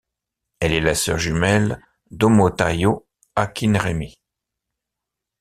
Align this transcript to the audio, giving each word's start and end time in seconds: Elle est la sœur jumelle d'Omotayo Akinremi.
Elle 0.59 0.73
est 0.73 0.79
la 0.81 0.95
sœur 0.95 1.19
jumelle 1.19 1.79
d'Omotayo 2.09 3.05
Akinremi. 3.35 4.17